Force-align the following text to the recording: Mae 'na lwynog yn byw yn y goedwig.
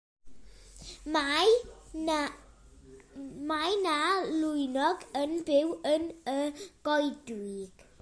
Mae 3.49 3.73
'na 3.83 3.95
lwynog 4.41 5.07
yn 5.23 5.37
byw 5.51 5.73
yn 5.95 6.11
y 6.39 6.39
goedwig. 6.89 7.91